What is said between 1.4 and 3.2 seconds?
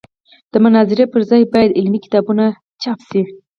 باید علمي کتابونه چاپ